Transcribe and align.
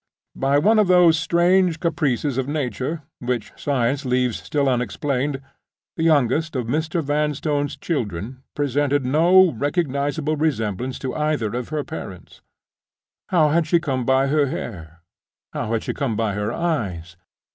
By 0.35 0.57
one 0.57 0.79
of 0.79 0.87
those 0.87 1.19
strange 1.19 1.79
caprices 1.79 2.39
of 2.39 2.47
Nature, 2.47 3.03
which 3.19 3.53
science 3.55 4.03
leaves 4.03 4.41
still 4.41 4.67
unexplained, 4.67 5.39
the 5.95 6.01
youngest 6.01 6.55
of 6.55 6.65
Mr. 6.65 7.03
Vanstone's 7.03 7.75
children 7.77 8.41
presented 8.55 9.05
no 9.05 9.51
recognizable 9.51 10.35
resemblance 10.37 10.97
to 10.97 11.13
either 11.13 11.53
of 11.53 11.69
her 11.69 11.83
parents. 11.83 12.41
How 13.29 13.49
had 13.49 13.67
she 13.67 13.79
come 13.79 14.03
by 14.03 14.25
her 14.25 14.47
hair? 14.47 15.03
how 15.53 15.71
had 15.71 15.83
she 15.83 15.93
come 15.93 16.15
by 16.15 16.33
her 16.33 16.51
eyes? 16.51 17.15